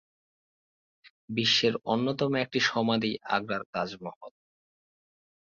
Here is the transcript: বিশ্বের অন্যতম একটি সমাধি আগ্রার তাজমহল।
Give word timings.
বিশ্বের 1.29 1.73
অন্যতম 1.85 2.31
একটি 2.35 2.59
সমাধি 2.69 3.11
আগ্রার 3.29 3.63
তাজমহল। 3.73 4.33